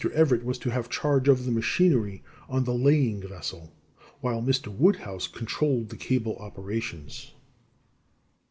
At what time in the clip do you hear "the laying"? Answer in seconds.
2.63-3.21